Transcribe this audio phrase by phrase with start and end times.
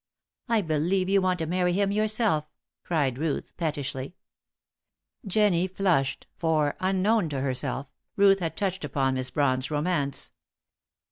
[0.49, 2.49] "I believe you want to marry him yourself,"
[2.83, 4.15] cried Ruth, pettishly.
[5.27, 7.85] Jennie flushed, for, unknown to herself,
[8.15, 10.31] Ruth had touched upon Miss Brawn's romance.